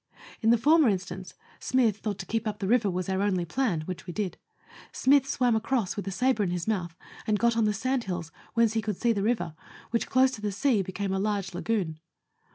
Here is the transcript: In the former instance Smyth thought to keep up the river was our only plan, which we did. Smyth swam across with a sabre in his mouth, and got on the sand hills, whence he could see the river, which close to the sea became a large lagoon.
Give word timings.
In 0.41 0.49
the 0.49 0.57
former 0.57 0.89
instance 0.89 1.35
Smyth 1.59 1.97
thought 1.97 2.17
to 2.17 2.25
keep 2.25 2.47
up 2.47 2.57
the 2.57 2.67
river 2.67 2.89
was 2.89 3.07
our 3.07 3.21
only 3.21 3.45
plan, 3.45 3.81
which 3.81 4.07
we 4.07 4.13
did. 4.13 4.35
Smyth 4.91 5.27
swam 5.27 5.55
across 5.55 5.95
with 5.95 6.07
a 6.07 6.11
sabre 6.11 6.41
in 6.41 6.49
his 6.49 6.67
mouth, 6.67 6.95
and 7.27 7.37
got 7.37 7.55
on 7.55 7.65
the 7.65 7.71
sand 7.71 8.05
hills, 8.05 8.31
whence 8.55 8.73
he 8.73 8.81
could 8.81 8.97
see 8.97 9.13
the 9.13 9.21
river, 9.21 9.53
which 9.91 10.07
close 10.09 10.31
to 10.31 10.41
the 10.41 10.51
sea 10.51 10.81
became 10.81 11.13
a 11.13 11.19
large 11.19 11.53
lagoon. 11.53 11.99